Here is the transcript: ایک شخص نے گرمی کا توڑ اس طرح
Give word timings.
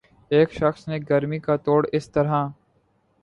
ایک 0.31 0.51
شخص 0.51 0.87
نے 0.87 0.97
گرمی 1.09 1.39
کا 1.39 1.55
توڑ 1.65 1.85
اس 1.93 2.09
طرح 2.11 2.47